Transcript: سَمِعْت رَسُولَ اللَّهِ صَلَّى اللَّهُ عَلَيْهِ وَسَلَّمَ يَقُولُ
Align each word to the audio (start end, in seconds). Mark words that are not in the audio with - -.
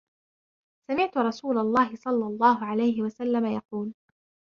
سَمِعْت 0.87 1.17
رَسُولَ 1.17 1.57
اللَّهِ 1.57 1.95
صَلَّى 1.95 2.25
اللَّهُ 2.27 2.65
عَلَيْهِ 2.65 3.01
وَسَلَّمَ 3.01 3.45
يَقُولُ 3.45 3.93